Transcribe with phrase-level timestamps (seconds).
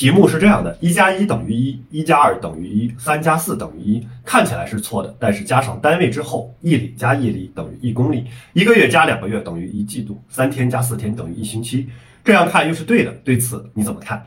[0.00, 4.08] 题目是这样的：一加一等于一，一加二等于一，三加四等于一。
[4.24, 8.24] 看起来是错的，但是加上单位之后，一里加一里等于一公里，
[8.54, 11.86] 一个月加两个月等于一季度，三天加四天等于一星期。
[12.24, 14.26] 这样看又是对的，对此你怎么看？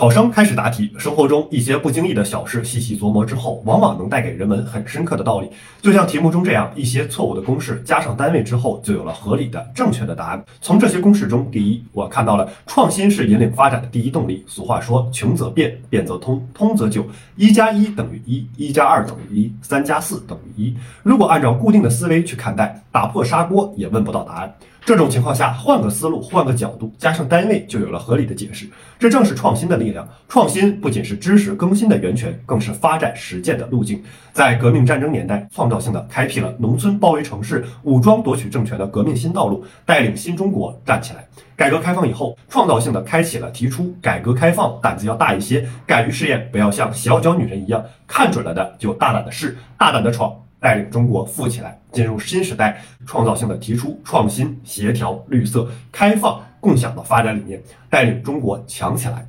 [0.00, 5.50] 考生开始答题，生活中一些不经意的小事，细细琢磨之后，往往能带给人们很深刻的道理。
[5.82, 10.42] 就像题目中这样，一些错误的公式加上单位之后，就有了合理的、正确的答案。
[10.62, 14.42] 从这些公式中，第一，我看到了创新是引领发展的第一动力。
[14.46, 17.04] 俗话说，穷则变，变则通，通则久。
[17.36, 20.74] 一加一等于一，一加二等于一，三加四等于一。
[21.02, 24.54] 如果按照固定的思维去看待，打破砂锅也问不到答案。
[24.84, 28.66] 这种情况下，换个思路，换个角度，加上单位，就有了合理的解释。
[28.98, 30.08] 这正是创新的力量。
[30.28, 34.02] 创新不仅是知识更新的源泉，更是发展实践的路径。
[34.32, 41.24] 在革命战争年代，创造性的开辟了农村包围城市、武装夺取政权的革命新道路，带领新中国站起来。
[41.54, 50.34] 改革开放以后，创造性的开启了提出改革开放胆子要大一些，敢于试验，不要像小脚女人一样，看准了的就大胆的试，大胆的闯。
[50.60, 59.26] 带领中国富起来，进入新时代，创造性的提出创新、协调、绿色、开放、共享的发展理念，带领中国强起来。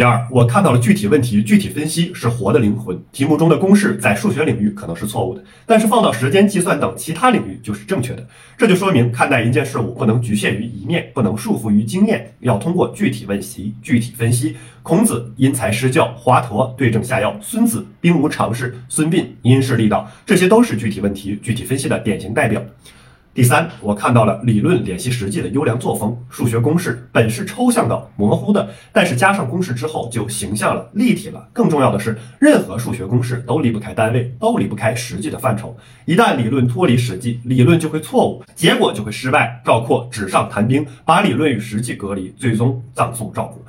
[0.00, 2.98] 第二，我看到了具体问题，具体分析是活的灵魂。
[3.12, 8.26] 题目中的公式在数学领域可能是错误的，但是放到时间计算等其他领域就是正确的。
[8.56, 14.56] 这就说明看待一件事物不能局限于一面，不能束缚于经验，要通过具体问题、具体分析。
[14.82, 22.62] 孔子因材施教，华佗对症下药，孙子兵无常势，孙膑因势利导，这些都是具体问题、具体分析的典型代表。
[23.32, 26.18] 第三，我看到了理论联系实际的优良作风。
[26.28, 31.48] 数学公式本是抽象的、模糊的，但是加上公式之后就形象了、立体了。
[31.52, 35.76] 更重要的是，任何数学公式都离不开单位，都离不开实际的范畴。
[36.06, 39.62] 一旦理论脱离实际，理论就会错误，结果就会失败。
[39.64, 43.62] 赵括纸上谈兵，把理论与实际隔离，最终葬送赵国。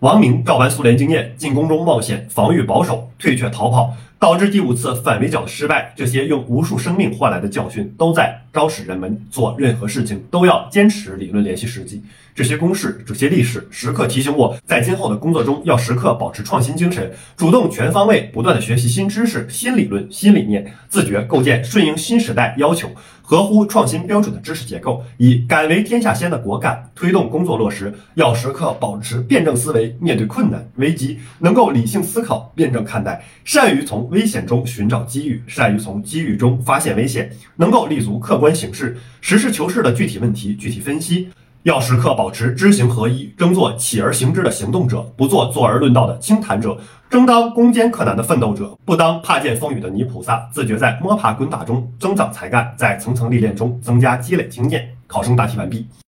[0.00, 3.96] 王明照搬苏联经验，进攻中冒险，防御保守，退却逃跑。
[4.20, 12.02] 导致第五次反围剿的失败，这些用无数生命换来的教训，都在昭示人们做任何事情都要坚持理论联系实际。
[12.34, 22.90] 这些公式，这些历史，时刻提醒我在今后的工作中要时刻保持创新精神，主动全方位不断的学习新知识、新理论、新理念，自觉构建顺应新时代要求、
[23.30, 27.92] 合乎创新标准的知识结构，以敢为天下先的果敢推动工作落实。
[28.14, 41.28] 要时刻保持辩证思维，面对困难危机能够理性思考、辩证看待，善于从危险中寻找机遇，善于从机遇中发现危险，能够立足客观形势、实事求是的具体问题具体分析。
[41.64, 46.78] 要时刻保持知行合一，争做起而行之的行动者，不做坐而论道的轻谈者，
[47.10, 50.48] 争当攻坚克难的奋斗者，不当怕见风雨的泥菩萨。
[50.52, 54.88] 自觉在摸爬滚打中增长才干，在层层历练中增加积累经验。
[55.08, 55.88] 考生答题完毕。